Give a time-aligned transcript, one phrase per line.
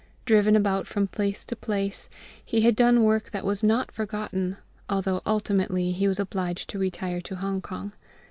[0.25, 2.09] Driven about from place to place,
[2.43, 4.57] he had done work that was not forgotten,
[4.89, 7.93] although ultimately he was obliged to retire to Hong kong.